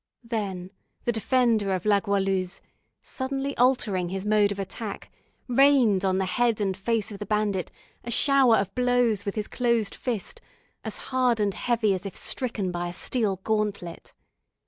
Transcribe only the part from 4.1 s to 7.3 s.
mode of attack, rained on the head and face of the